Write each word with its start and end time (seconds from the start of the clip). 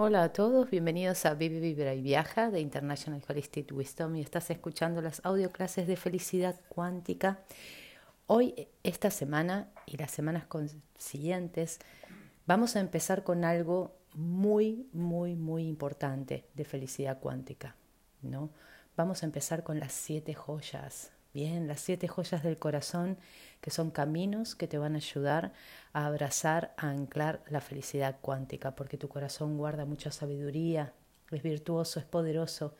Hola 0.00 0.22
a 0.22 0.32
todos, 0.32 0.70
bienvenidos 0.70 1.26
a 1.26 1.34
Vive, 1.34 1.58
Vibra 1.58 1.92
y 1.92 2.02
Viaja 2.02 2.52
de 2.52 2.60
International 2.60 3.20
Holistic 3.28 3.72
Wisdom 3.72 4.14
y 4.14 4.20
estás 4.20 4.48
escuchando 4.48 5.02
las 5.02 5.20
audio 5.24 5.50
clases 5.50 5.88
de 5.88 5.96
felicidad 5.96 6.60
cuántica. 6.68 7.40
Hoy, 8.28 8.68
esta 8.84 9.10
semana 9.10 9.72
y 9.86 9.96
las 9.96 10.12
semanas 10.12 10.44
siguientes, 10.98 11.80
vamos 12.46 12.76
a 12.76 12.80
empezar 12.80 13.24
con 13.24 13.44
algo 13.44 13.96
muy, 14.14 14.88
muy, 14.92 15.34
muy 15.34 15.66
importante 15.66 16.44
de 16.54 16.64
felicidad 16.64 17.18
cuántica, 17.18 17.74
¿no? 18.22 18.50
Vamos 18.96 19.24
a 19.24 19.26
empezar 19.26 19.64
con 19.64 19.80
las 19.80 19.94
siete 19.94 20.32
joyas, 20.32 21.10
bien, 21.32 21.66
las 21.66 21.80
siete 21.80 22.08
joyas 22.08 22.42
del 22.42 22.58
corazón, 22.58 23.18
que 23.60 23.70
son 23.70 23.90
caminos 23.90 24.54
que 24.54 24.68
te 24.68 24.78
van 24.78 24.94
a 24.94 24.98
ayudar 24.98 25.52
a 25.92 26.06
abrazar, 26.06 26.74
a 26.76 26.90
anclar 26.90 27.42
la 27.48 27.60
felicidad 27.60 28.18
cuántica, 28.20 28.74
porque 28.74 28.98
tu 28.98 29.08
corazón 29.08 29.56
guarda 29.56 29.84
mucha 29.84 30.10
sabiduría, 30.10 30.92
es 31.30 31.42
virtuoso, 31.42 32.00
es 32.00 32.06
poderoso. 32.06 32.74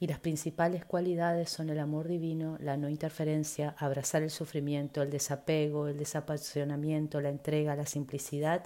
Y 0.00 0.06
las 0.06 0.18
principales 0.18 0.84
cualidades 0.84 1.50
son 1.50 1.70
el 1.70 1.78
amor 1.78 2.08
divino, 2.08 2.58
la 2.60 2.76
no 2.76 2.88
interferencia, 2.88 3.74
abrazar 3.78 4.22
el 4.22 4.30
sufrimiento, 4.30 5.02
el 5.02 5.10
desapego, 5.10 5.88
el 5.88 5.96
desapasionamiento, 5.96 7.20
la 7.20 7.30
entrega, 7.30 7.76
la 7.76 7.86
simplicidad 7.86 8.64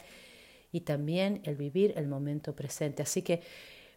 y 0.72 0.80
también 0.80 1.40
el 1.44 1.56
vivir 1.56 1.92
el 1.96 2.08
momento 2.08 2.54
presente. 2.54 3.02
Así 3.02 3.22
que 3.22 3.42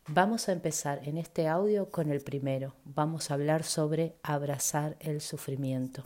vamos 0.08 0.50
a 0.50 0.52
empezar 0.52 1.02
en 1.08 1.18
este 1.18 1.48
audio 1.48 1.90
con 1.90 2.12
el 2.12 2.22
primero. 2.22 2.76
Vamos 2.86 3.30
a 3.30 3.36
hablar 3.36 3.64
sobre 3.64 4.16
abrazar 4.24 4.98
el 5.00 5.22
sufrimiento. 5.22 6.06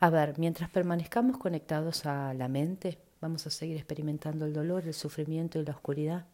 A 0.00 0.10
ver, 0.10 0.38
mientras 0.38 0.68
permanezcamos 0.70 1.38
conectados 1.38 2.06
a 2.06 2.34
la 2.34 2.48
mente, 2.48 2.98
vamos 3.20 3.46
a 3.46 3.50
seguir 3.50 3.76
experimentando 3.76 4.46
el 4.46 4.52
dolor, 4.52 4.84
el 4.86 4.94
sufrimiento 4.94 5.58
y 5.58 5.64
la 5.64 5.72
oscuridad. 5.72 6.26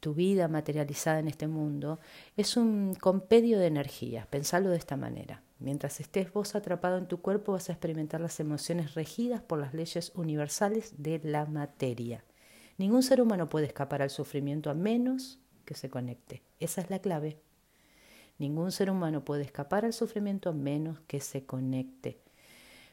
Tu 0.00 0.14
vida 0.14 0.48
materializada 0.48 1.18
en 1.18 1.28
este 1.28 1.48
mundo 1.48 1.98
es 2.36 2.56
un 2.56 2.94
compendio 2.94 3.58
de 3.58 3.66
energías, 3.66 4.26
pensalo 4.26 4.70
de 4.70 4.76
esta 4.76 4.96
manera. 4.96 5.42
Mientras 5.58 5.98
estés 6.00 6.32
vos 6.32 6.54
atrapado 6.54 6.98
en 6.98 7.08
tu 7.08 7.20
cuerpo 7.20 7.52
vas 7.52 7.68
a 7.68 7.72
experimentar 7.72 8.20
las 8.20 8.38
emociones 8.38 8.94
regidas 8.94 9.40
por 9.42 9.58
las 9.58 9.72
leyes 9.72 10.12
universales 10.14 10.94
de 10.98 11.20
la 11.24 11.46
materia. 11.46 12.24
Ningún 12.76 13.02
ser 13.02 13.20
humano 13.20 13.48
puede 13.48 13.66
escapar 13.66 14.02
al 14.02 14.10
sufrimiento 14.10 14.68
a 14.68 14.74
menos 14.74 15.38
que 15.64 15.74
se 15.74 15.90
conecte. 15.90 16.42
Esa 16.60 16.80
es 16.80 16.90
la 16.90 16.98
clave. 16.98 17.38
Ningún 18.38 18.72
ser 18.72 18.90
humano 18.90 19.24
puede 19.24 19.42
escapar 19.42 19.84
al 19.84 19.92
sufrimiento 19.92 20.50
a 20.50 20.52
menos 20.52 21.00
que 21.06 21.20
se 21.20 21.44
conecte. 21.44 22.18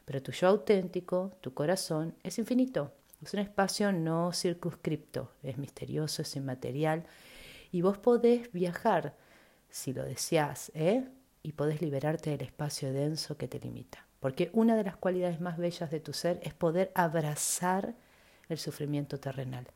Pero 0.05 0.21
tu 0.21 0.31
yo 0.31 0.47
auténtico, 0.47 1.31
tu 1.41 1.53
corazón, 1.53 2.15
es 2.23 2.37
infinito. 2.37 2.91
Es 3.23 3.33
un 3.33 3.39
espacio 3.39 3.91
no 3.91 4.33
circunscripto, 4.33 5.31
es 5.43 5.57
misterioso, 5.57 6.23
es 6.23 6.35
inmaterial. 6.35 7.05
Y 7.71 7.81
vos 7.81 7.97
podés 7.97 8.51
viajar, 8.51 9.15
si 9.69 9.93
lo 9.93 10.03
deseás, 10.03 10.71
¿eh? 10.73 11.07
y 11.43 11.53
podés 11.53 11.81
liberarte 11.81 12.31
del 12.31 12.41
espacio 12.41 12.91
denso 12.91 13.37
que 13.37 13.47
te 13.47 13.59
limita. 13.59 14.05
Porque 14.19 14.49
una 14.53 14.75
de 14.75 14.83
las 14.83 14.97
cualidades 14.97 15.39
más 15.39 15.57
bellas 15.57 15.89
de 15.89 15.99
tu 15.99 16.13
ser 16.13 16.39
es 16.43 16.53
poder 16.53 16.91
abrazar 16.93 17.95
el 18.49 18.57
sufrimiento 18.57 19.19
terrenal. 19.19 19.67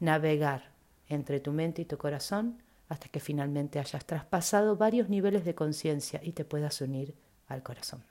Navegar 0.00 0.70
entre 1.10 1.40
tu 1.40 1.52
mente 1.52 1.82
y 1.82 1.84
tu 1.84 1.98
corazón 1.98 2.62
hasta 2.88 3.08
que 3.08 3.20
finalmente 3.20 3.78
hayas 3.78 4.04
traspasado 4.06 4.76
varios 4.76 5.08
niveles 5.08 5.44
de 5.44 5.54
conciencia 5.54 6.20
y 6.24 6.32
te 6.32 6.44
puedas 6.44 6.80
unir 6.80 7.14
al 7.46 7.62
corazón. 7.62 8.02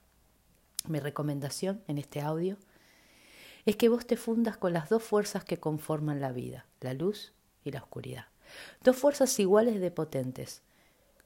Mi 0.87 0.99
recomendación 0.99 1.81
en 1.87 1.97
este 1.97 2.21
audio 2.21 2.57
es 3.65 3.75
que 3.75 3.89
vos 3.89 4.05
te 4.07 4.15
fundas 4.15 4.57
con 4.57 4.73
las 4.73 4.89
dos 4.89 5.03
fuerzas 5.03 5.43
que 5.43 5.59
conforman 5.59 6.21
la 6.21 6.31
vida, 6.31 6.65
la 6.79 6.93
luz 6.93 7.33
y 7.63 7.71
la 7.71 7.79
oscuridad. 7.79 8.27
Dos 8.81 8.95
fuerzas 8.95 9.37
iguales 9.39 9.81
de 9.81 9.91
potentes, 9.91 10.61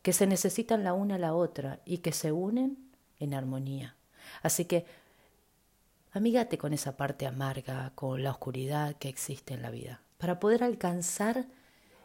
que 0.01 0.13
se 0.13 0.27
necesitan 0.27 0.83
la 0.83 0.93
una 0.93 1.15
a 1.15 1.19
la 1.19 1.33
otra 1.33 1.79
y 1.85 1.99
que 1.99 2.11
se 2.11 2.31
unen 2.31 2.77
en 3.19 3.33
armonía. 3.33 3.95
Así 4.41 4.65
que 4.65 4.85
amígate 6.11 6.57
con 6.57 6.73
esa 6.73 6.97
parte 6.97 7.27
amarga, 7.27 7.91
con 7.95 8.23
la 8.23 8.31
oscuridad 8.31 8.95
que 8.95 9.09
existe 9.09 9.53
en 9.53 9.61
la 9.61 9.69
vida, 9.69 10.01
para 10.17 10.39
poder 10.39 10.63
alcanzar 10.63 11.45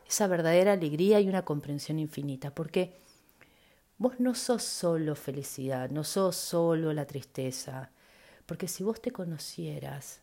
esa 0.08 0.26
verdadera 0.26 0.72
alegría 0.72 1.20
y 1.20 1.28
una 1.28 1.44
comprensión 1.44 1.98
infinita, 1.98 2.54
porque 2.54 2.94
Vos 4.00 4.20
no 4.20 4.36
sos 4.36 4.62
solo 4.62 5.16
felicidad, 5.16 5.90
no 5.90 6.04
sos 6.04 6.36
solo 6.36 6.92
la 6.92 7.04
tristeza, 7.04 7.90
porque 8.46 8.68
si 8.68 8.84
vos 8.84 9.02
te 9.02 9.10
conocieras, 9.10 10.20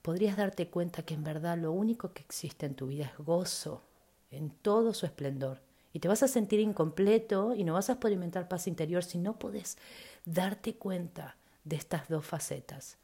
podrías 0.00 0.38
darte 0.38 0.68
cuenta 0.68 1.02
que 1.02 1.12
en 1.12 1.22
verdad 1.22 1.58
lo 1.58 1.70
único 1.70 2.14
que 2.14 2.22
existe 2.22 2.64
en 2.64 2.74
tu 2.74 2.86
vida 2.86 3.04
es 3.04 3.18
gozo, 3.18 3.82
en 4.30 4.48
todo 4.48 4.94
su 4.94 5.04
esplendor. 5.04 5.60
Y 5.92 5.98
te 5.98 6.08
vas 6.08 6.22
a 6.22 6.28
sentir 6.28 6.60
incompleto 6.60 7.54
y 7.54 7.62
no 7.62 7.74
vas 7.74 7.90
a 7.90 7.92
experimentar 7.92 8.48
paz 8.48 8.66
interior 8.68 9.04
si 9.04 9.18
no 9.18 9.38
podés 9.38 9.76
darte 10.24 10.76
cuenta 10.76 11.36
de 11.64 11.76
estas 11.76 12.08
dos 12.08 12.24
facetas. 12.24 12.96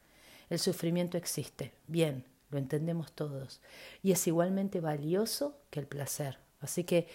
El 0.49 0.57
sufrimiento 0.57 1.15
existe, 1.15 1.73
bien, 1.85 2.25
lo 2.51 2.57
entendemos 2.57 3.13
todos, 3.13 3.61
y 4.03 4.11
es 4.11 4.27
igualmente 4.27 4.79
valioso 4.81 5.57
que 5.69 5.79
el 5.79 5.87
placer. 5.87 6.37
Así 6.59 6.83
que 6.83 7.07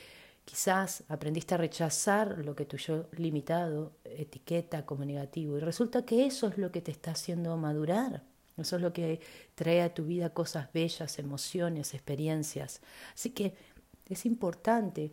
Quizás 0.46 1.02
aprendiste 1.08 1.56
a 1.56 1.58
rechazar 1.58 2.38
lo 2.38 2.54
que 2.54 2.64
tu 2.64 2.76
yo 2.76 3.08
limitado 3.16 3.96
etiqueta 4.04 4.86
como 4.86 5.04
negativo 5.04 5.56
y 5.56 5.60
resulta 5.60 6.06
que 6.06 6.24
eso 6.24 6.46
es 6.46 6.56
lo 6.56 6.70
que 6.70 6.80
te 6.80 6.92
está 6.92 7.10
haciendo 7.10 7.56
madurar. 7.56 8.22
Eso 8.56 8.76
es 8.76 8.82
lo 8.82 8.92
que 8.92 9.20
trae 9.56 9.82
a 9.82 9.92
tu 9.92 10.04
vida 10.04 10.30
cosas 10.30 10.72
bellas, 10.72 11.18
emociones, 11.18 11.94
experiencias. 11.94 12.80
Así 13.12 13.30
que 13.30 13.54
es 14.08 14.24
importante 14.24 15.12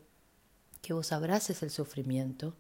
que 0.83 0.93
vos 0.93 1.11
abraces 1.11 1.63
el 1.63 1.71
sufrimiento 1.71 2.55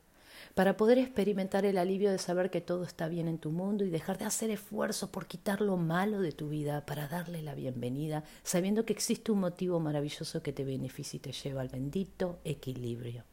para 0.55 0.77
poder 0.77 0.97
experimentar 0.97 1.65
el 1.65 1.77
alivio 1.77 2.11
de 2.11 2.17
saber 2.17 2.49
que 2.49 2.61
todo 2.61 2.83
está 2.83 3.07
bien 3.07 3.27
en 3.27 3.37
tu 3.37 3.51
mundo 3.51 3.83
y 3.83 3.89
dejar 3.89 4.17
de 4.17 4.25
hacer 4.25 4.49
esfuerzo 4.49 5.11
por 5.11 5.25
quitar 5.25 5.61
lo 5.61 5.77
malo 5.77 6.21
de 6.21 6.31
tu 6.31 6.49
vida 6.49 6.85
para 6.85 7.07
darle 7.07 7.41
la 7.41 7.55
bienvenida, 7.55 8.23
sabiendo 8.43 8.85
que 8.85 8.93
existe 8.93 9.31
un 9.31 9.39
motivo 9.39 9.79
maravilloso 9.79 10.43
que 10.43 10.53
te 10.53 10.63
beneficia 10.63 11.17
y 11.17 11.21
te 11.21 11.31
lleva 11.31 11.61
al 11.61 11.69
bendito 11.69 12.39
equilibrio. 12.43 13.23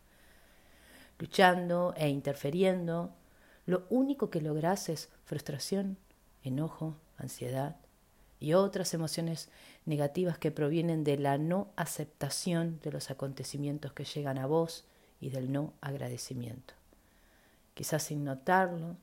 Luchando 1.18 1.94
e 1.96 2.08
interfiriendo, 2.08 3.12
lo 3.66 3.86
único 3.90 4.30
que 4.30 4.40
logras 4.40 4.88
es 4.88 5.10
frustración, 5.24 5.98
enojo, 6.42 6.96
ansiedad 7.18 7.76
y 8.38 8.54
otras 8.54 8.94
emociones 8.94 9.50
negativas 9.84 10.38
que 10.38 10.50
provienen 10.50 11.04
de 11.04 11.18
la 11.18 11.36
no 11.36 11.68
aceptación 11.76 12.80
de 12.82 12.92
los 12.92 13.10
acontecimientos 13.10 13.92
que 13.92 14.04
llegan 14.04 14.38
a 14.38 14.46
vos 14.46 14.86
y 15.20 15.28
del 15.28 15.52
no 15.52 15.74
agradecimiento 15.82 16.79
quizás 17.80 18.02
sin 18.02 18.24
notarlo, 18.24 18.98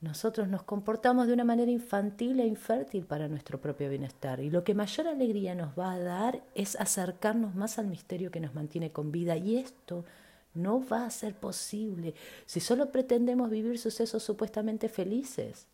nosotros 0.00 0.48
nos 0.48 0.64
comportamos 0.64 1.28
de 1.28 1.34
una 1.34 1.44
manera 1.44 1.70
infantil 1.70 2.40
e 2.40 2.44
infértil 2.44 3.06
para 3.06 3.28
nuestro 3.28 3.60
propio 3.60 3.88
bienestar. 3.88 4.40
Y 4.40 4.50
lo 4.50 4.64
que 4.64 4.74
mayor 4.74 5.06
alegría 5.06 5.54
nos 5.54 5.78
va 5.78 5.92
a 5.92 6.00
dar 6.00 6.42
es 6.56 6.74
acercarnos 6.74 7.54
más 7.54 7.78
al 7.78 7.86
misterio 7.86 8.32
que 8.32 8.40
nos 8.40 8.56
mantiene 8.56 8.90
con 8.90 9.12
vida. 9.12 9.36
Y 9.36 9.56
esto 9.56 10.04
no 10.52 10.84
va 10.84 11.06
a 11.06 11.10
ser 11.10 11.36
posible 11.36 12.16
si 12.44 12.58
solo 12.58 12.90
pretendemos 12.90 13.48
vivir 13.48 13.78
sucesos 13.78 14.20
supuestamente 14.24 14.88
felices. 14.88 15.68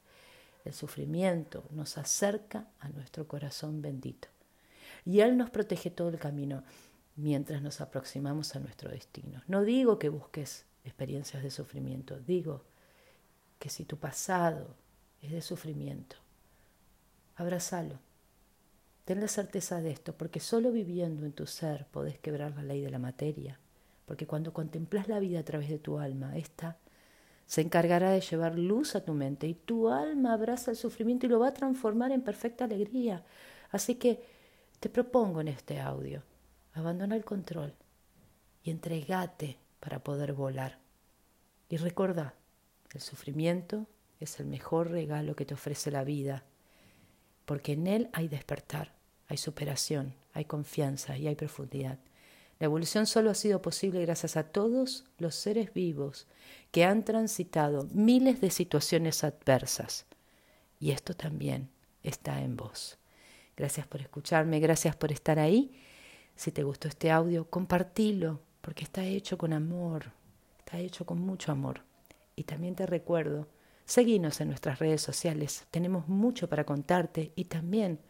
El 0.66 0.74
sufrimiento 0.74 1.64
nos 1.70 1.96
acerca 1.96 2.66
a 2.78 2.90
nuestro 2.90 3.26
corazón 3.26 3.80
bendito. 3.80 4.28
Y 5.06 5.20
Él 5.20 5.38
nos 5.38 5.48
protege 5.48 5.88
todo 5.90 6.10
el 6.10 6.18
camino 6.18 6.62
mientras 7.16 7.62
nos 7.62 7.80
aproximamos 7.80 8.54
a 8.54 8.58
nuestro 8.60 8.90
destino. 8.90 9.40
No 9.48 9.62
digo 9.62 9.98
que 9.98 10.10
busques 10.10 10.66
experiencias 10.86 11.42
de 11.42 11.50
sufrimiento. 11.50 12.18
Digo 12.20 12.62
que 13.58 13.68
si 13.68 13.84
tu 13.84 13.96
pasado 13.96 14.74
es 15.20 15.32
de 15.32 15.42
sufrimiento, 15.42 16.16
abrazalo. 17.36 17.98
Ten 19.04 19.20
la 19.20 19.28
certeza 19.28 19.80
de 19.80 19.90
esto, 19.90 20.16
porque 20.16 20.40
solo 20.40 20.72
viviendo 20.72 21.26
en 21.26 21.32
tu 21.32 21.46
ser 21.46 21.86
podés 21.86 22.18
quebrar 22.18 22.54
la 22.56 22.62
ley 22.62 22.80
de 22.80 22.90
la 22.90 22.98
materia. 22.98 23.58
Porque 24.04 24.26
cuando 24.26 24.52
contemplas 24.52 25.08
la 25.08 25.18
vida 25.20 25.40
a 25.40 25.44
través 25.44 25.68
de 25.68 25.78
tu 25.78 25.98
alma, 25.98 26.36
esta 26.36 26.76
se 27.46 27.60
encargará 27.60 28.10
de 28.10 28.20
llevar 28.20 28.58
luz 28.58 28.96
a 28.96 29.04
tu 29.04 29.12
mente 29.12 29.46
y 29.46 29.54
tu 29.54 29.88
alma 29.88 30.32
abraza 30.32 30.72
el 30.72 30.76
sufrimiento 30.76 31.26
y 31.26 31.28
lo 31.28 31.38
va 31.38 31.48
a 31.48 31.54
transformar 31.54 32.10
en 32.10 32.22
perfecta 32.22 32.64
alegría. 32.64 33.24
Así 33.70 33.94
que 33.96 34.24
te 34.80 34.88
propongo 34.88 35.40
en 35.40 35.48
este 35.48 35.80
audio, 35.80 36.22
abandona 36.74 37.16
el 37.16 37.24
control 37.24 37.72
y 38.62 38.70
entregate 38.70 39.58
para 39.86 40.02
poder 40.02 40.32
volar. 40.32 40.80
Y 41.68 41.76
recuerda, 41.76 42.34
el 42.92 43.00
sufrimiento 43.00 43.86
es 44.18 44.40
el 44.40 44.46
mejor 44.46 44.90
regalo 44.90 45.36
que 45.36 45.44
te 45.44 45.54
ofrece 45.54 45.92
la 45.92 46.02
vida, 46.02 46.42
porque 47.44 47.74
en 47.74 47.86
él 47.86 48.10
hay 48.12 48.26
despertar, 48.26 48.96
hay 49.28 49.36
superación, 49.36 50.16
hay 50.32 50.44
confianza 50.44 51.16
y 51.16 51.28
hay 51.28 51.36
profundidad. 51.36 52.00
La 52.58 52.64
evolución 52.64 53.06
solo 53.06 53.30
ha 53.30 53.36
sido 53.36 53.62
posible 53.62 54.00
gracias 54.02 54.36
a 54.36 54.50
todos 54.50 55.04
los 55.18 55.36
seres 55.36 55.72
vivos 55.72 56.26
que 56.72 56.84
han 56.84 57.04
transitado 57.04 57.86
miles 57.92 58.40
de 58.40 58.50
situaciones 58.50 59.22
adversas. 59.22 60.06
Y 60.80 60.90
esto 60.90 61.14
también 61.14 61.70
está 62.02 62.42
en 62.42 62.56
vos. 62.56 62.98
Gracias 63.56 63.86
por 63.86 64.00
escucharme, 64.00 64.58
gracias 64.58 64.96
por 64.96 65.12
estar 65.12 65.38
ahí. 65.38 65.80
Si 66.34 66.50
te 66.50 66.64
gustó 66.64 66.88
este 66.88 67.12
audio, 67.12 67.48
compartilo, 67.48 68.40
porque 68.66 68.82
está 68.82 69.04
hecho 69.04 69.38
con 69.38 69.52
amor, 69.52 70.10
está 70.58 70.80
hecho 70.80 71.06
con 71.06 71.20
mucho 71.20 71.52
amor. 71.52 71.82
Y 72.34 72.42
también 72.42 72.74
te 72.74 72.84
recuerdo, 72.84 73.46
seguinos 73.84 74.40
en 74.40 74.48
nuestras 74.48 74.80
redes 74.80 75.00
sociales, 75.00 75.68
tenemos 75.70 76.08
mucho 76.08 76.48
para 76.48 76.64
contarte 76.64 77.30
y 77.36 77.44
también 77.44 78.00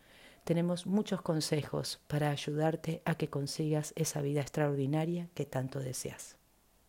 tenemos 0.44 0.86
muchos 0.86 1.20
consejos 1.20 2.00
para 2.06 2.30
ayudarte 2.30 3.02
a 3.04 3.16
que 3.16 3.28
consigas 3.28 3.92
esa 3.96 4.22
vida 4.22 4.40
extraordinaria 4.40 5.28
que 5.34 5.44
tanto 5.44 5.78
deseas. 5.78 6.35